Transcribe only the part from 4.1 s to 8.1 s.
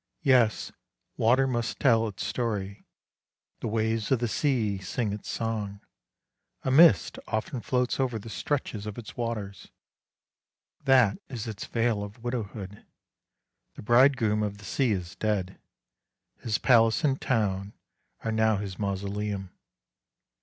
of the sea sing its song! A mist often floats